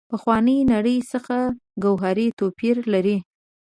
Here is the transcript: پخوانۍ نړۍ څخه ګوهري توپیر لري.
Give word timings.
پخوانۍ 0.09 0.57
نړۍ 0.73 0.97
څخه 1.11 1.35
ګوهري 1.83 2.27
توپیر 2.39 2.75
لري. 2.93 3.17